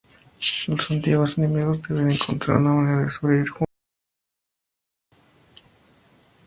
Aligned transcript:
Los 0.65 0.89
antiguos 0.89 1.37
enemigos 1.37 1.87
deben 1.87 2.09
encontrar 2.09 2.57
una 2.57 2.71
manera 2.71 3.05
de 3.05 3.11
sobrevivir 3.11 3.49
juntos. 3.51 3.75